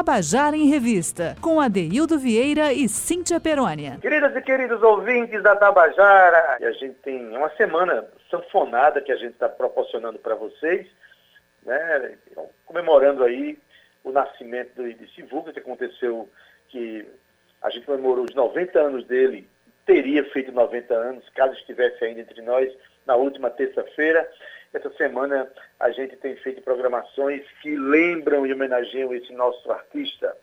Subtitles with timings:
[0.00, 3.98] Tabajara em Revista, com Adeildo Vieira e Cíntia Perônia.
[4.00, 9.32] Queridas e queridos ouvintes da Tabajara, a gente tem uma semana sanfonada que a gente
[9.32, 10.86] está proporcionando para vocês,
[11.66, 12.14] né,
[12.64, 13.58] comemorando aí
[14.02, 16.26] o nascimento de Sivuca, que aconteceu,
[16.70, 17.06] que
[17.60, 19.46] a gente comemorou os 90 anos dele,
[19.84, 22.72] teria feito 90 anos, caso estivesse ainda entre nós,
[23.04, 24.26] na última terça-feira.
[24.72, 30.36] Essa semana a gente tem feito programações que lembram e homenageiam esse nosso artista.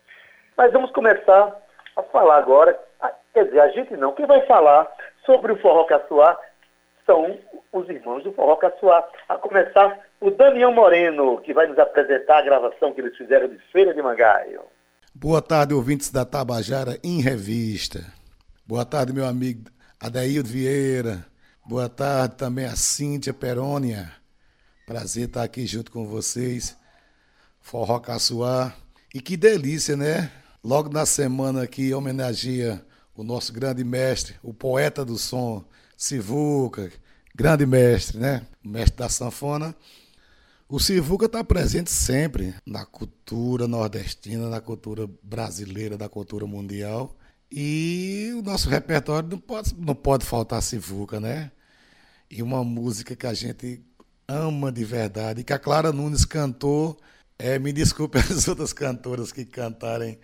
[0.57, 1.55] Mas vamos começar
[1.95, 2.77] a falar agora,
[3.33, 4.87] quer dizer, a gente não, quem vai falar
[5.25, 6.37] sobre o Forró Caçoar
[7.05, 7.39] são
[7.71, 9.07] os irmãos do Forró Caçoar.
[9.29, 13.57] A começar o Daniel Moreno, que vai nos apresentar a gravação que eles fizeram de
[13.71, 14.61] Feira de Mangaio.
[15.15, 17.99] Boa tarde, ouvintes da Tabajara em Revista.
[18.65, 19.69] Boa tarde, meu amigo
[20.01, 21.25] Adaildo Vieira.
[21.67, 24.09] Boa tarde também a Cíntia Perônia.
[24.85, 26.77] Prazer estar aqui junto com vocês.
[27.59, 28.73] Forró Caçoar.
[29.13, 30.31] E que delícia, né?
[30.63, 32.81] Logo na semana que homenageia
[33.13, 35.61] o nosso grande mestre, o poeta do som,
[35.97, 36.89] Sivuca,
[37.35, 38.47] grande mestre, né?
[38.63, 39.75] Mestre da sanfona.
[40.69, 47.13] O Sivuca está presente sempre na cultura nordestina, na cultura brasileira, da cultura mundial.
[47.51, 51.51] E o nosso repertório não pode, não pode faltar Sivuca, né?
[52.29, 53.81] E uma música que a gente
[54.27, 56.99] ama de verdade, que a Clara Nunes cantou.
[57.39, 60.19] É, me desculpe as outras cantoras que cantarem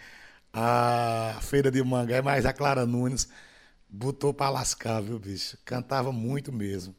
[0.51, 3.27] a Feira de Mangá, mas a Clara Nunes
[3.89, 5.57] botou para lascar, viu, bicho?
[5.63, 6.95] Cantava muito mesmo.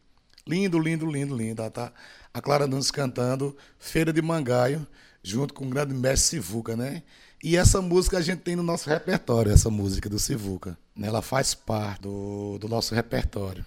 [0.46, 1.68] Lindo, lindo, lindo, lindo.
[1.70, 1.92] Tá?
[2.32, 4.86] A Clara Nunes cantando Feira de Mangaio,
[5.22, 7.02] junto com o grande mestre Sivuca, né?
[7.42, 10.78] E essa música a gente tem no nosso repertório, essa música do Sivuca.
[10.96, 11.08] Né?
[11.08, 13.64] Ela faz parte do, do nosso repertório.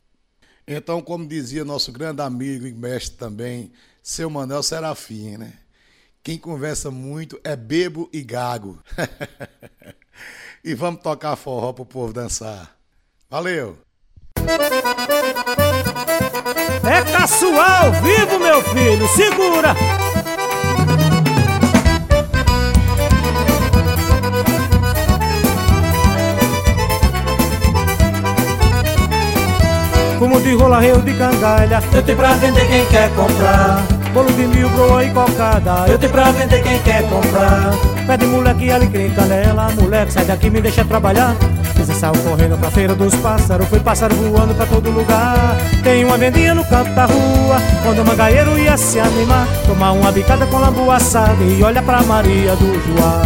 [0.68, 3.72] Então, como dizia nosso grande amigo e mestre também,
[4.04, 5.54] seu Manuel Serafim, né?
[6.22, 8.78] Quem conversa muito é bebo e gago.
[10.62, 12.76] e vamos tocar forró pro povo dançar.
[13.30, 13.78] Valeu!
[16.84, 19.74] É caçual vivo, meu filho, segura!
[30.48, 31.84] De rola, rio de cangalha.
[31.94, 33.84] Eu tenho pra vender quem quer comprar.
[34.14, 35.86] Bolo de mil, broa e cocada.
[35.88, 40.62] Eu tenho pra vender quem quer comprar Pede moleque, alecrim, canela Moleque, sai daqui, me
[40.62, 41.36] deixa trabalhar.
[41.76, 43.68] Você saiu correndo pra feira dos pássaros.
[43.68, 45.58] Foi pássaro voando pra todo lugar.
[45.84, 49.46] Tem uma vendinha no canto da rua Quando o mangaeiro ia se animar.
[49.66, 53.22] Tomar uma bicada com lambu assado E olha pra Maria do Joá.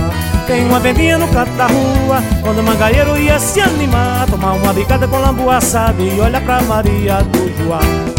[0.48, 4.28] Tem uma vendinha no canto da rua Quando o mangaeiro ia se animar.
[4.28, 8.11] Tomar uma bicada com lambu assado E olha pra Maria do Joá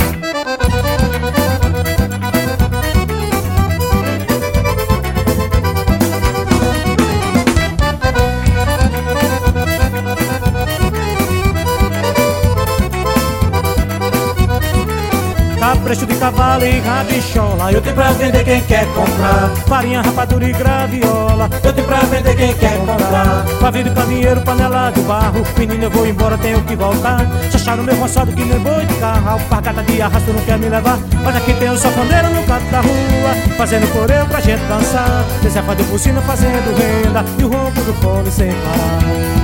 [15.93, 19.51] Caprecho de cavalo e rabichola Eu tenho pra vender quem quer comprar.
[19.67, 21.51] Farinha, rapadura e graviola.
[21.63, 23.45] Eu tenho pra vender quem quer comprar.
[23.61, 25.43] Pavio de caminheiro, panela de barro.
[25.59, 27.27] Menino, eu vou embora, tenho que voltar.
[27.51, 29.29] Chacharam meu roçado que nem boi de carro.
[29.29, 30.99] Alpargata de arrasto não quer me levar.
[31.23, 35.25] Mas aqui tem um safoneiro no canto da rua Fazendo coreu pra gente dançar.
[35.41, 38.99] Desefa de piscina fazendo renda E o ronco do fone sem parar.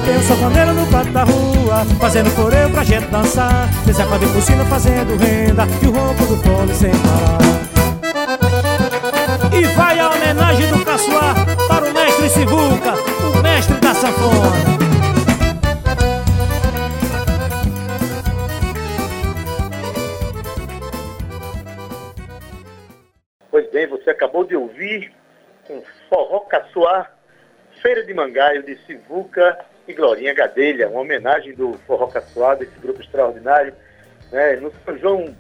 [0.05, 3.69] Tem um safoneiro no canto da rua Fazendo coreu pra gente dançar.
[3.87, 7.39] Desefa de piscina fazendo renda E o ronco do fone sem parar.
[9.53, 11.37] E vai a homenagem do Caçoar
[11.69, 12.95] Para o mestre Sivuca
[13.39, 14.98] O mestre da sanfona
[23.89, 25.13] você acabou de ouvir
[25.67, 27.13] com Forró Caçoar,
[27.83, 33.01] Feira de Mangaio, de Sivuca e Glorinha Gadelha, uma homenagem do Forró Caçoar, desse grupo
[33.01, 33.75] extraordinário,
[34.33, 35.37] né, no São João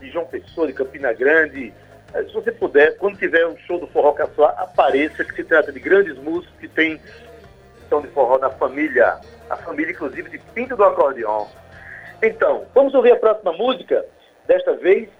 [0.00, 1.72] de João Pessoa, de Campina Grande.
[2.14, 5.72] Eh, Se você puder, quando tiver um show do Forró Caçoar, apareça, que se trata
[5.72, 6.68] de grandes músicos que
[7.92, 11.46] som de forró da família, a família inclusive de Pinto do Acordeon.
[12.22, 14.06] Então, vamos ouvir a próxima música.
[14.46, 15.10] Desta vez,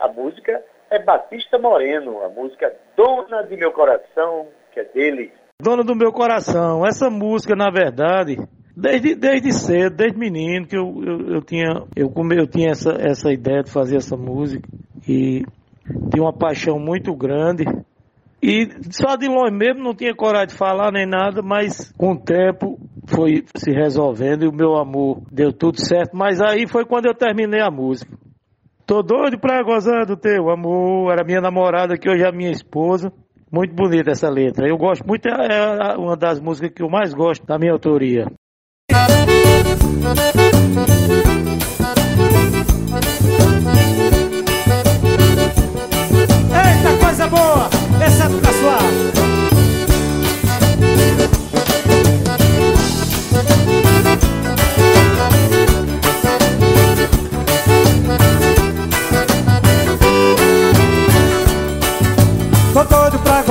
[0.00, 0.62] a música
[0.94, 5.32] é Batista Moreno, a música Dona de Meu Coração, que é dele.
[5.60, 8.36] Dona do meu coração, essa música, na verdade,
[8.76, 13.32] desde, desde cedo, desde menino, que eu, eu, eu tinha, eu, eu tinha essa, essa
[13.32, 14.68] ideia de fazer essa música
[15.08, 15.44] e
[16.12, 17.64] tinha uma paixão muito grande.
[18.42, 22.20] E só de longe mesmo, não tinha coragem de falar nem nada, mas com o
[22.20, 26.14] tempo foi se resolvendo e o meu amor deu tudo certo.
[26.14, 28.12] Mas aí foi quando eu terminei a música.
[28.86, 31.12] Tô doido pra gozar do teu amor.
[31.12, 33.10] Era minha namorada, que hoje é minha esposa.
[33.50, 34.68] Muito bonita essa letra.
[34.68, 38.26] Eu gosto muito, é, é uma das músicas que eu mais gosto da minha autoria.
[46.50, 47.70] Eita, coisa boa!
[48.04, 49.13] Essa é pra sua.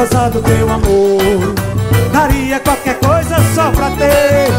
[0.03, 1.53] Gozar do teu amor.
[2.11, 4.51] Daria qualquer coisa só pra ter.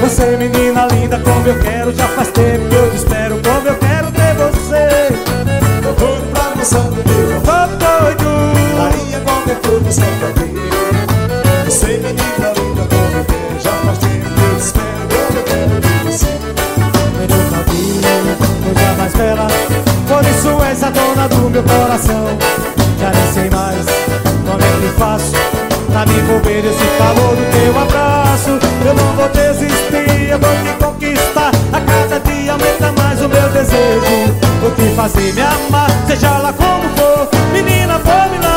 [0.00, 3.74] Você menina linda como eu quero Já faz tempo que eu te espero como eu
[3.76, 5.08] quero ter você.
[5.82, 7.42] Tô doido pra gozar do teu amor.
[7.42, 8.30] Tô doido.
[8.76, 11.64] Daria qualquer coisa só pra ter.
[11.64, 15.44] Você menina linda como eu quero Já faz tempo que eu te espero como eu
[15.44, 16.32] quero ter você.
[17.18, 19.48] Eu nunca vi coisa mais bela.
[20.06, 22.38] Por isso és a dona do meu coração.
[23.00, 24.01] Já nem sei mais
[25.02, 25.32] faço
[25.90, 28.58] Pra me envolver esse calor do teu abraço.
[28.86, 31.50] Eu não vou desistir, eu vou te conquistar.
[31.70, 34.32] A cada dia aumenta mais o meu desejo.
[34.62, 37.28] Vou te fazer me amar, seja lá como for.
[37.52, 38.51] Menina, vou me lambuzar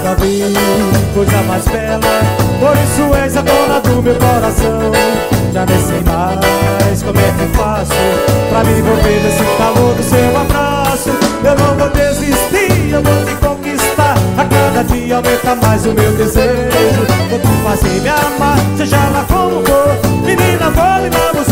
[0.00, 0.42] nunca vi
[1.14, 2.00] coisa mais bela
[2.58, 4.92] Por isso és a dona do meu coração.
[5.52, 7.92] Já nem sei mais como é que faço
[8.50, 11.10] Pra me envolver nesse calor do seu abraço.
[11.44, 14.14] Eu não vou desistir, eu vou te conquistar.
[14.36, 17.06] A cada dia aumenta mais o meu desejo.
[17.28, 20.24] Vou te fazer me amar, seja lá como for.
[20.24, 21.49] Menina, vou me abusar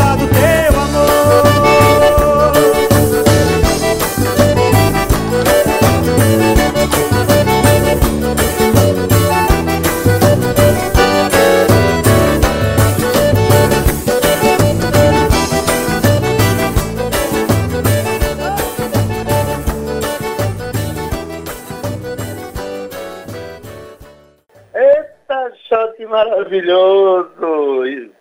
[25.78, 27.30] Shot maravilhoso!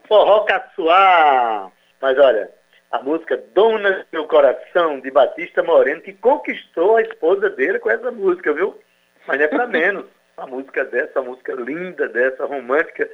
[0.07, 1.71] Forró Caçoar!
[1.99, 2.51] Mas olha,
[2.91, 7.89] a música Dona do Meu Coração, de Batista Moreno, que conquistou a esposa dele com
[7.89, 8.79] essa música, viu?
[9.25, 10.05] Mas não é pra menos.
[10.37, 13.09] Uma música dessa, uma música linda dessa, romântica.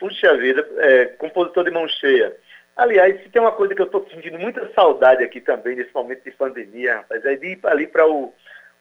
[0.00, 2.34] Puxa vida, é, compositor de mão cheia.
[2.74, 6.24] Aliás, se tem uma coisa que eu estou sentindo muita saudade aqui também, nesse momento
[6.24, 8.32] de pandemia, rapaz, é de ir ali para o,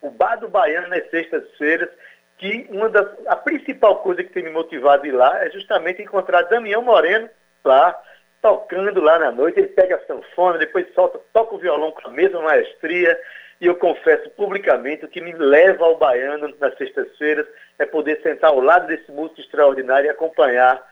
[0.02, 1.90] o Bar do Baiano nas sextas-feiras,
[2.38, 6.02] que uma das, a principal coisa que tem me motivado a ir lá é justamente
[6.02, 7.30] encontrar Damião Moreno
[7.64, 8.00] lá,
[8.42, 9.60] tocando lá na noite.
[9.60, 13.20] Ele pega a sanfona, depois solta, toca o violão com a mesma maestria.
[13.60, 17.48] E eu confesso publicamente, o que me leva ao baiano nas sextas-feiras
[17.80, 20.86] é poder sentar ao lado desse músico extraordinário e acompanhar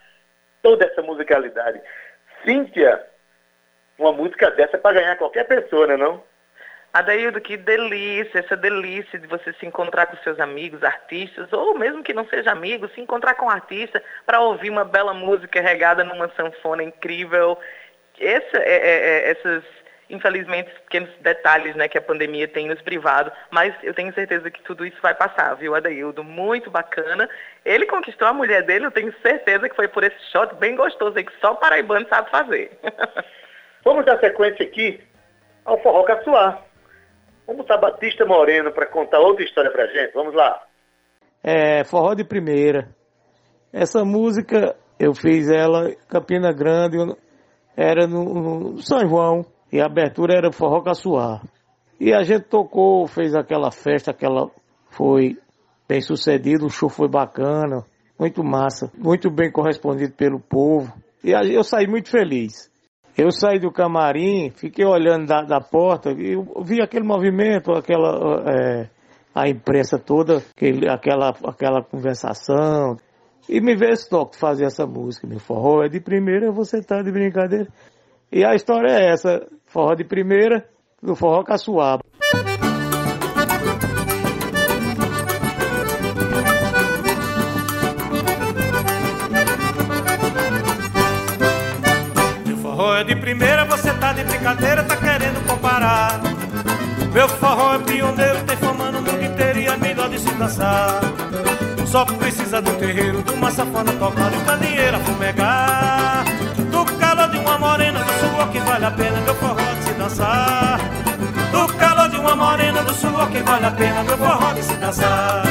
[0.63, 1.79] toda essa musicalidade.
[2.43, 3.05] Cíntia,
[3.99, 6.23] uma música dessa é para ganhar qualquer pessoa, né não?
[6.95, 12.01] Adaildo, que delícia, essa delícia de você se encontrar com seus amigos, artistas, ou mesmo
[12.01, 16.05] que não seja amigo, se encontrar com um artista para ouvir uma bela música regada
[16.05, 17.59] numa sanfona incrível.
[18.17, 19.63] Essa, é, é, é, essas,
[20.09, 24.63] infelizmente, pequenos detalhes né, que a pandemia tem nos privado, mas eu tenho certeza que
[24.63, 26.23] tudo isso vai passar, viu, Adaildo?
[26.23, 27.29] Muito bacana.
[27.65, 31.17] Ele conquistou a mulher dele, eu tenho certeza que foi por esse shot bem gostoso
[31.17, 32.71] aí, que só o paraibano sabe fazer.
[33.83, 35.03] Vamos dar sequência aqui
[35.65, 36.64] ao Forró Caçoar.
[37.45, 40.13] Vamos botar Batista Moreno para contar outra história pra gente.
[40.13, 40.61] Vamos lá.
[41.43, 42.89] É, forró de primeira.
[43.71, 46.97] Essa música eu fiz ela em Campina Grande,
[47.75, 51.41] era no, no São João, e a abertura era Forró Caçoar.
[51.99, 54.49] E a gente tocou, fez aquela festa, aquela
[54.89, 55.37] foi
[55.87, 57.85] bem sucedido, o show foi bacana,
[58.19, 60.93] muito massa, muito bem correspondido pelo povo.
[61.23, 62.71] E eu saí muito feliz.
[63.17, 68.89] Eu saí do camarim, fiquei olhando da, da porta e vi aquele movimento, aquela é,
[69.33, 72.97] a imprensa toda, aquele, aquela, aquela conversação.
[73.47, 75.27] E me veio esse toque fazer essa música.
[75.27, 77.67] Meu forró é de primeira, você tá de brincadeira.
[78.31, 80.67] E a história é essa, forró de primeira,
[81.01, 81.99] do forró caçoar.
[93.25, 96.21] Primeira, você tá de brincadeira, tá querendo comparar.
[97.11, 100.99] Meu forró é pioneiro, tem fama no mundo inteiro e é melhor de se dançar.
[101.87, 106.23] Só precisa do terreiro, de uma safana tocando candeeira fumegar.
[106.69, 109.93] Do calor de uma morena, do suor que vale a pena, meu forró de se
[109.93, 110.79] dançar.
[111.51, 114.73] Do calor de uma morena, do suor que vale a pena, meu forró de se
[114.75, 115.43] dançar.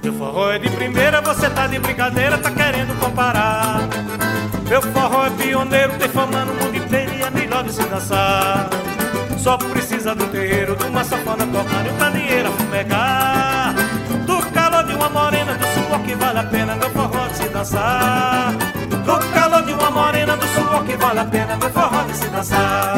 [0.00, 3.80] Meu forró é de primeira, você tá de brincadeira, tá querendo comparar.
[4.68, 8.68] Meu forró é pioneiro, tem fama no mundo inteiro e é melhor de se dançar.
[9.38, 13.74] Só precisa do terreiro, de uma safana tocando e um candeeiro a fumegar.
[14.26, 17.48] Do calor de uma morena, do suor que vale a pena, meu forró de se
[17.48, 18.52] dançar.
[19.06, 22.28] Do calor de uma morena, do suor que vale a pena, meu forró de se
[22.28, 22.94] dançar.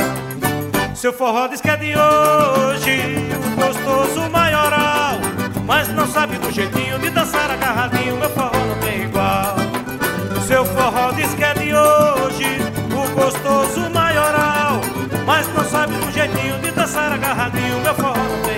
[0.92, 5.20] Seu forró diz que é de hoje, o gostoso maioral.
[5.64, 9.69] Mas não sabe do jeitinho de dançar agarradinho, meu forró não tem igual.
[10.50, 12.59] Seu forró diz que é de hoje,
[12.92, 14.80] o gostoso maioral.
[15.25, 18.50] Mas não sabe do jeitinho de dançar agarradinho, meu forró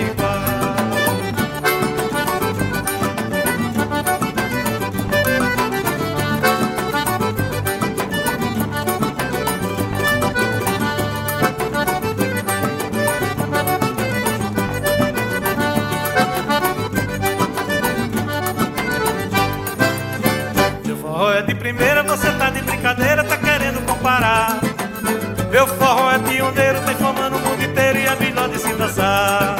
[21.63, 24.59] primeira, você tá de brincadeira, tá querendo comparar.
[25.49, 29.55] Meu forró é pioneiro, tem fama no mundo inteiro e é melhor de se dançar.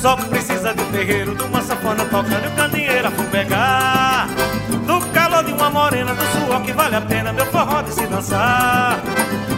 [0.00, 4.28] Só precisa de um terreiro, de uma safona tocando e um candeeiro a fumegar.
[4.86, 8.06] Do calor de uma morena, do suor que vale a pena, meu forró de se
[8.06, 8.98] dançar.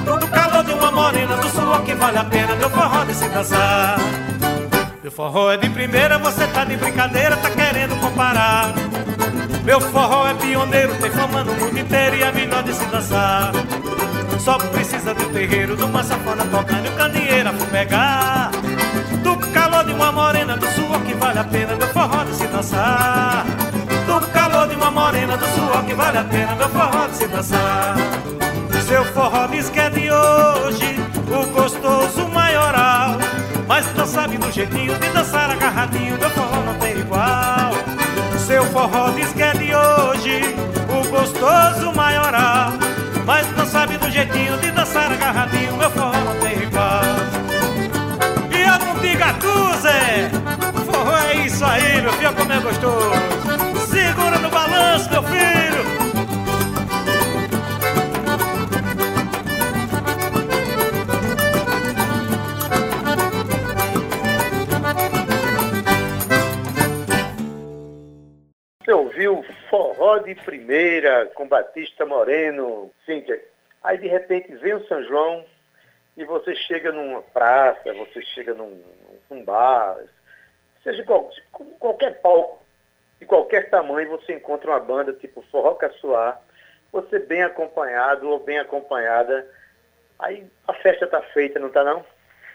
[0.04, 3.28] Do calor de uma morena, do suor que vale a pena, meu forró de se
[3.28, 4.00] dançar.
[5.00, 8.74] Meu forró é de primeira, você tá de brincadeira, tá querendo comparar.
[9.68, 13.52] Meu forró é pioneiro, tem fama no mundo inteiro e é melhor de se dançar.
[14.40, 18.50] Só precisa do terreiro, de uma safona tocando e um candeeiro a fumegar.
[19.22, 22.46] Do calor de uma morena, do suor que vale a pena, meu forró de se
[22.46, 23.44] dançar.
[24.06, 27.28] Do calor de uma morena, do suor que vale a pena, meu forró de se
[27.28, 27.94] dançar.
[28.88, 30.96] Seu forró diz que é de hoje,
[31.30, 33.18] o gostoso maioral.
[33.66, 37.57] Mas não sabe do jeitinho de dançar agarradinho, meu forró não tem igual.
[38.48, 40.40] Seu forró diz que é de hoje,
[40.88, 42.72] o gostoso maioral.
[43.26, 47.02] Mas não sabe do jeitinho de dançar agarradinho, meu forró não tem igual.
[48.50, 50.30] E eu não diga tu, Zé,
[50.90, 53.86] forró é isso aí, meu filho, como é gostoso.
[53.90, 55.57] Segura no balanço, meu filho.
[70.28, 73.42] De Primeira com Batista Moreno, Cíntia.
[73.82, 75.44] Aí de repente vem o São João
[76.16, 78.82] e você chega numa praça, você chega num,
[79.30, 79.96] num bar,
[80.82, 81.30] seja qual,
[81.78, 82.62] qualquer palco,
[83.18, 86.40] de qualquer tamanho, você encontra uma banda tipo Forró Caçoar,
[86.92, 89.48] você bem acompanhado ou bem acompanhada,
[90.18, 92.04] aí a festa tá feita, não tá não?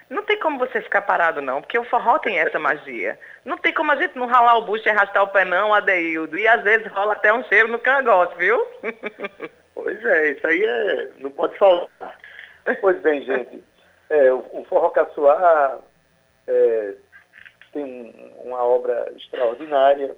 [0.10, 3.18] Não tem como você ficar parado, não, porque o forró tem essa magia.
[3.46, 6.38] Não tem como a gente não ralar o bucho e arrastar o pé, não, Adeildo.
[6.38, 8.66] E às vezes rola até um cheiro no cangote, viu?
[9.76, 12.16] Pois é, isso aí é, não pode faltar.
[12.80, 13.64] Pois bem, gente,
[14.12, 15.80] é, o, Forró Caçoar
[16.48, 16.94] é,
[17.74, 20.16] tem um- uma obra extraordinária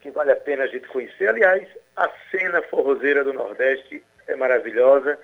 [0.00, 1.28] que vale a pena a gente conhecer.
[1.28, 5.18] Aliás, a cena forrozeira do Nordeste é maravilhosa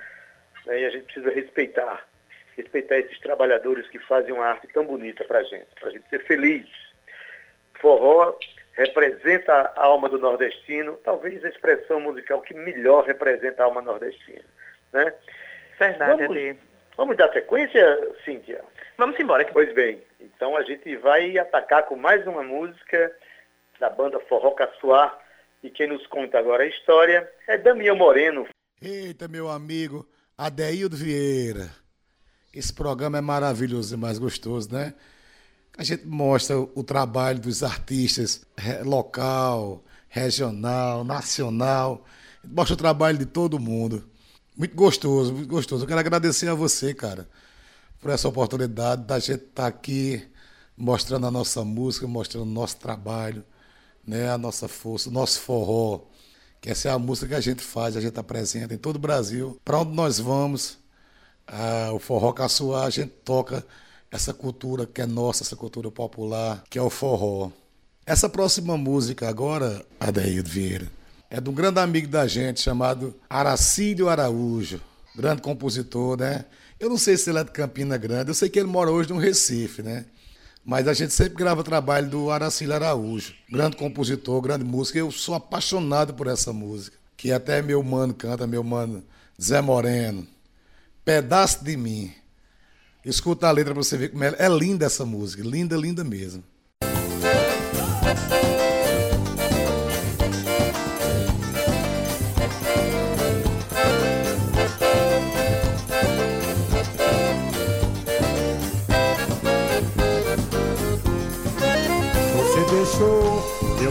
[0.67, 2.05] né, e a gente precisa respeitar.
[2.59, 6.09] Respeitar esses trabalhadores que fazem uma arte tão bonita para a gente, para a gente
[6.11, 6.67] ser feliz.
[7.81, 8.37] Forró
[8.73, 14.45] representa a alma do nordestino, talvez a expressão musical que melhor representa a alma nordestina.
[14.93, 15.15] Né?
[15.79, 16.57] Verdade, Vamos-.
[16.97, 18.61] Vamos dar sequência, Cíntia?
[18.97, 19.49] Vamos embora.
[19.53, 23.17] Pois bem, então a gente vai atacar com mais uma música
[23.79, 25.17] da banda Forró Caçoar.
[25.63, 28.49] E quem nos conta agora a história é Damião Moreno.
[28.83, 31.88] Eita, meu amigo Adeildo Vieira.
[32.53, 34.95] Esse programa é maravilhoso e mais gostoso, né?
[35.77, 38.45] A gente mostra o trabalho dos artistas
[38.85, 42.05] local, regional, nacional.
[42.45, 44.09] Mostra o trabalho de todo mundo.
[44.57, 45.85] Muito gostoso, muito gostoso.
[45.85, 47.29] Eu quero agradecer a você, cara,
[48.01, 50.27] por essa oportunidade da gente estar aqui
[50.77, 53.45] mostrando a nossa música, mostrando o nosso trabalho,
[54.05, 54.31] né?
[54.31, 56.07] a nossa força, o nosso forró.
[56.61, 58.99] Que essa é a música que a gente faz, a gente apresenta em todo o
[58.99, 59.61] Brasil.
[59.65, 60.77] Para onde nós vamos,
[61.49, 63.65] ah, o forró caçoar, a gente toca
[64.11, 67.51] essa cultura que é nossa, essa cultura popular, que é o forró.
[68.07, 70.91] Essa próxima música agora, Adaildo Vieira,
[71.31, 74.81] é de um grande amigo da gente chamado Aracílio Araújo.
[75.15, 76.45] grande compositor, né?
[76.81, 79.11] Eu não sei se ele é de Campina Grande, eu sei que ele mora hoje
[79.11, 80.07] no Recife, né?
[80.65, 84.99] Mas a gente sempre grava trabalho do Aracílio Araújo, grande compositor, grande música.
[84.99, 89.03] Eu sou apaixonado por essa música, que até meu mano canta, meu mano
[89.41, 90.27] Zé Moreno.
[91.09, 92.13] Pedaço de mim.
[93.03, 96.45] Escuta a letra pra você ver como é, é linda essa música, linda, linda mesmo.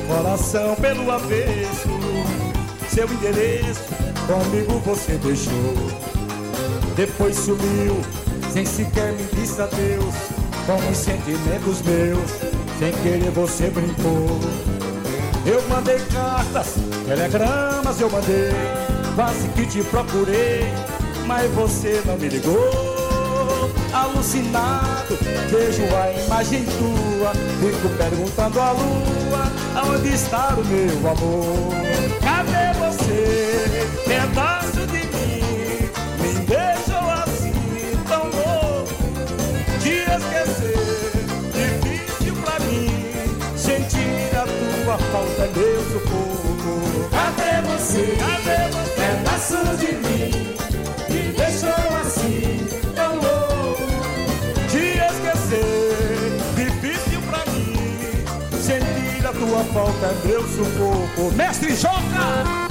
[0.08, 1.90] coração pelo avesso.
[2.90, 3.82] Seu endereço
[4.28, 6.07] comigo você deixou.
[6.98, 8.02] Depois sumiu,
[8.52, 10.16] sem sequer me disse adeus.
[10.66, 12.30] Com os sentimentos meus,
[12.80, 14.40] sem querer você brincou.
[15.46, 16.74] Eu mandei cartas,
[17.06, 18.52] telegramas eu mandei.
[19.16, 20.66] Quase que te procurei,
[21.28, 23.08] mas você não me ligou
[23.94, 25.18] alucinado
[25.50, 31.74] Vejo a imagem tua Fico perguntando à lua Aonde está o meu amor?
[32.22, 33.88] Cadê você?
[34.06, 34.47] Pedaço
[45.12, 48.18] falta é meu sufoco Cadê você?
[48.18, 48.96] Cadê você?
[48.96, 50.56] Pedaço de mim
[51.10, 53.88] Me deixou assim tão louco
[54.70, 57.76] Te esquecer Difícil pra mim
[58.62, 62.68] Sentir a tua falta é meu sufoco Mestre Joca!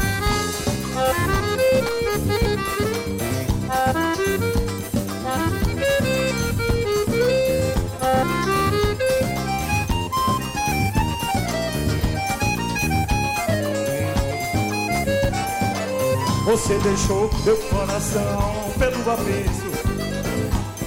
[16.47, 19.67] Você deixou meu coração pelo avesso.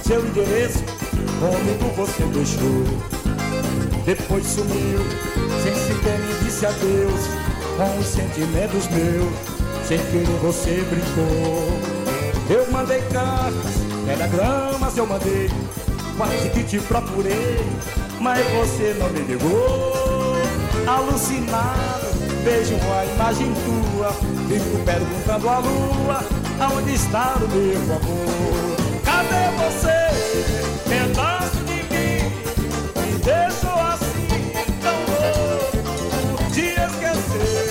[0.02, 0.82] Seu endereço
[1.38, 2.86] comigo você deixou.
[4.06, 5.00] Depois sumiu,
[5.62, 7.20] sem sequer me disse adeus.
[7.76, 11.78] Com os sentimentos meus, sem querer você brincou.
[12.48, 13.74] Eu mandei cartas,
[14.06, 15.50] telegramas eu mandei.
[16.16, 17.60] Quase que te procurei,
[18.18, 19.92] mas você não me ligou
[20.86, 22.10] Alucinado
[22.42, 24.08] Vejo a imagem tua,
[24.50, 26.24] fico perguntando à lua
[26.58, 28.76] Aonde está o meu amor?
[29.04, 29.98] Cadê você?
[30.88, 32.18] Pedaço de mim
[32.96, 37.68] Me deixou assim tão louco Te esquecer,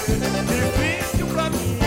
[0.48, 1.80] difícil pra mim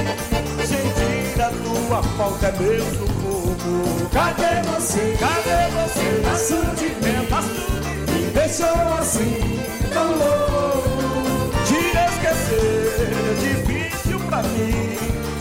[0.66, 5.16] Sentir a tua falta é meu sufoco Cadê você?
[5.18, 6.20] Cadê você?
[6.20, 7.16] De Pedaço de mim
[8.12, 9.58] Me deixou assim
[9.92, 10.81] tão louco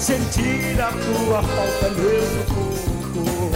[0.01, 3.51] sentir a tua falta meu sufoco.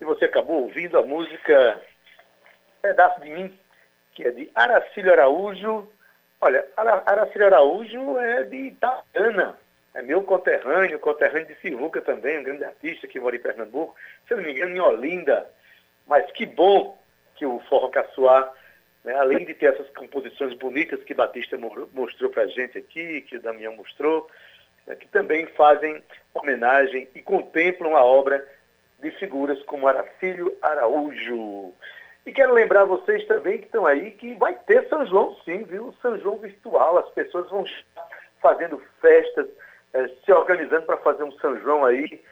[0.00, 1.80] E você acabou ouvindo a música
[2.82, 3.58] Pedaço de Mim,
[4.14, 5.88] que é de Aracílio Araújo.
[6.40, 9.58] Olha, Ara- Aracílio Araújo é de Itaiana,
[9.94, 13.94] é meu conterrâneo, conterrâneo de Sivuca também, um grande artista que mora em Pernambuco,
[14.26, 15.50] se não me engano, em Olinda.
[16.06, 16.98] Mas que bom
[17.34, 18.52] que o Forró Caçoar,
[19.04, 23.36] né, além de ter essas composições bonitas que Batista mo- mostrou pra gente aqui, que
[23.36, 24.28] o Damião mostrou,
[24.86, 26.02] né, que também fazem
[26.34, 28.46] homenagem e contemplam a obra
[29.00, 31.72] de figuras como Aracílio Araújo.
[32.26, 35.94] E quero lembrar vocês também que estão aí que vai ter São João sim, viu?
[36.02, 38.06] São João virtual, as pessoas vão estar
[38.42, 39.46] fazendo festas,
[39.94, 42.22] eh, se organizando para fazer um São João aí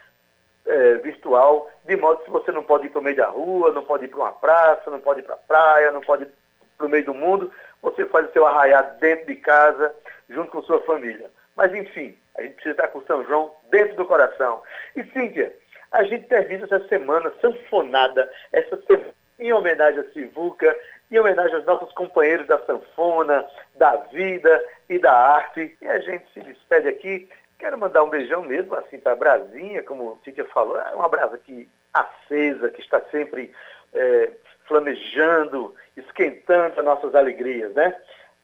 [0.67, 3.85] eh, virtual, de modo que você não pode ir para o meio da rua, não
[3.85, 6.31] pode ir para uma praça, não pode ir para a praia, não pode ir
[6.77, 7.51] para o meio do mundo,
[7.83, 9.95] você faz o seu arraiado dentro de casa,
[10.29, 11.31] junto com sua família.
[11.57, 14.63] Mas enfim, a gente precisa estar com o São João dentro do coração.
[14.95, 15.53] E Cíntia,
[15.91, 20.77] a gente termina essa semana sanfonada, essa semana em homenagem a Sivuca,
[21.11, 25.77] em homenagem aos nossos companheiros da sanfona, da vida e da arte.
[25.81, 27.29] E a gente se despede aqui.
[27.59, 31.09] Quero mandar um beijão mesmo, assim, para a Brasinha, como o Cíntia falou, é uma
[31.09, 33.53] brasa que acesa, que está sempre
[33.93, 34.31] eh,
[34.67, 37.97] flamejando, esquentando as nossas alegrias, né?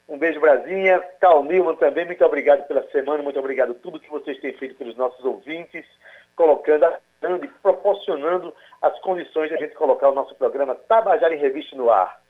[0.08, 0.98] Um beijo, Brasinha.
[1.20, 4.74] Cal Nilman também, muito obrigado pela semana, muito obrigado por tudo que vocês têm feito
[4.74, 5.86] pelos nossos ouvintes,
[6.34, 11.38] colocando, ajudando e proporcionando as condições de a gente colocar o nosso programa Tabajara em
[11.38, 12.20] Revista no ar.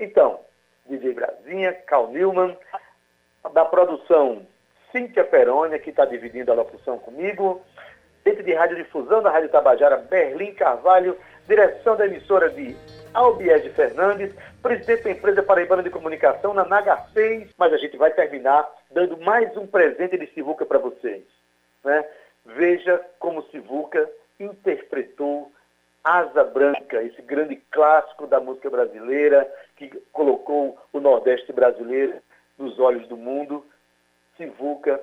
[0.00, 0.40] Então,
[0.86, 2.56] DJ Brasinha, Cal Nilman,
[3.52, 4.46] da produção
[4.94, 7.60] Cíntia Perônia, que está dividindo a locução comigo,
[8.24, 12.76] gerente de radiodifusão da Rádio Tabajara, Berlim Carvalho, direção da emissora de
[13.12, 18.12] Albiege Fernandes, presidente da empresa Paraibana de Comunicação, na Naga 6, mas a gente vai
[18.12, 21.24] terminar dando mais um presente de Sivuca para vocês.
[21.84, 22.04] Né?
[22.46, 25.50] Veja como Sivuca interpretou
[26.04, 32.14] Asa Branca, esse grande clássico da música brasileira, que colocou o Nordeste brasileiro
[32.56, 33.64] nos olhos do mundo.
[34.36, 35.00] Sivuca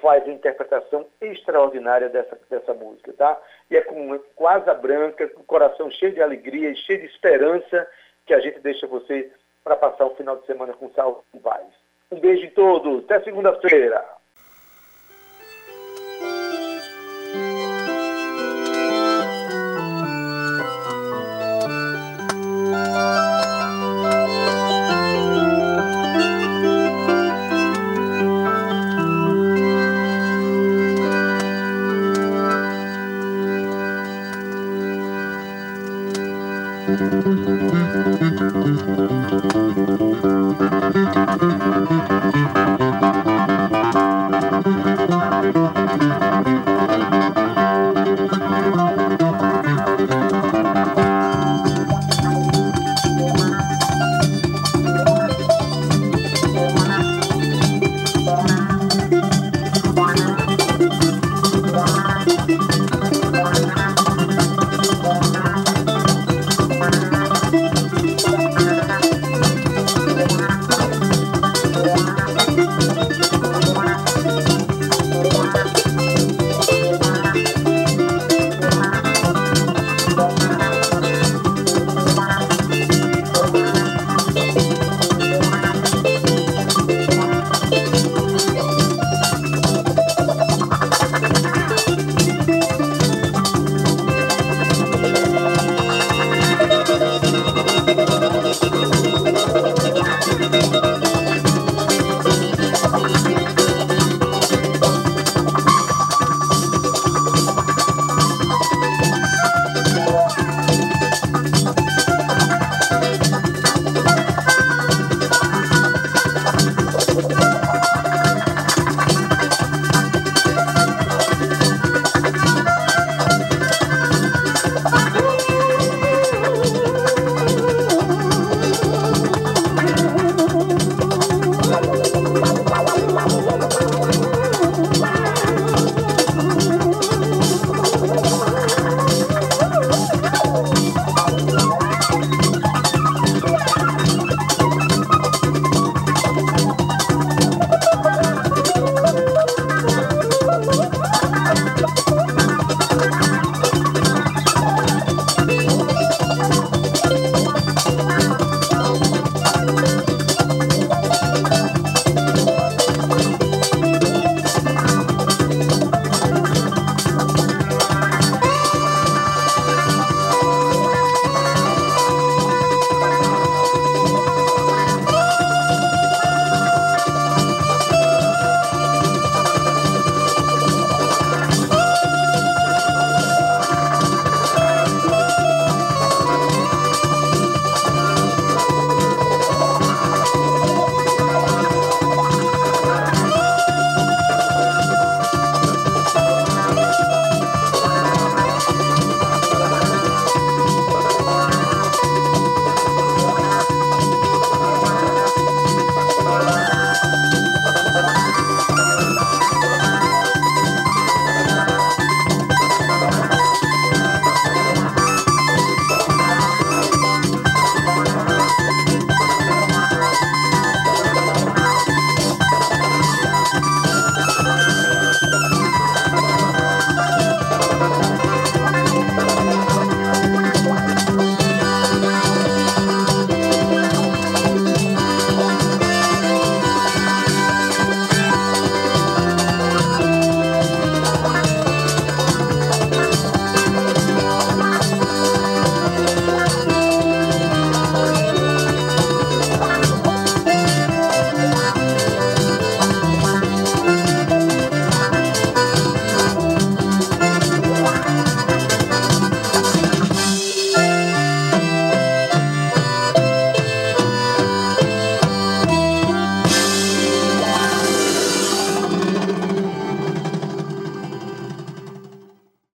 [0.00, 3.40] faz a interpretação extraordinária dessa, dessa música, tá?
[3.70, 7.06] E é com, com asa branca, com o coração cheio de alegria e cheio de
[7.06, 7.88] esperança
[8.26, 9.30] que a gente deixa você
[9.62, 11.64] para passar o final de semana com saúde e paz.
[12.10, 14.04] Um beijo em todos, até segunda-feira.
[37.10, 37.81] Música